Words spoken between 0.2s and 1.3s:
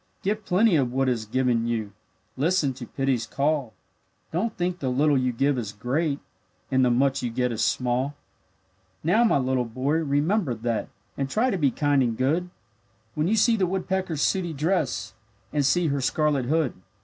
Give plenty of what is